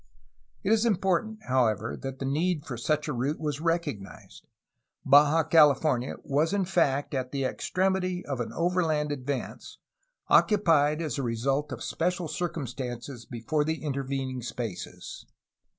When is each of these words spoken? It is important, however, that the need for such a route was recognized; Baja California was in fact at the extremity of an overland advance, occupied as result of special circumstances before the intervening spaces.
It 0.63 0.71
is 0.71 0.83
important, 0.83 1.43
however, 1.43 1.95
that 1.95 2.17
the 2.17 2.25
need 2.25 2.65
for 2.65 2.75
such 2.75 3.07
a 3.07 3.13
route 3.13 3.39
was 3.39 3.61
recognized; 3.61 4.47
Baja 5.05 5.43
California 5.43 6.15
was 6.23 6.53
in 6.53 6.65
fact 6.65 7.13
at 7.13 7.31
the 7.31 7.43
extremity 7.43 8.25
of 8.25 8.39
an 8.39 8.51
overland 8.51 9.11
advance, 9.11 9.77
occupied 10.27 11.03
as 11.03 11.19
result 11.19 11.71
of 11.71 11.83
special 11.83 12.27
circumstances 12.27 13.25
before 13.27 13.63
the 13.63 13.83
intervening 13.83 14.41
spaces. 14.41 15.27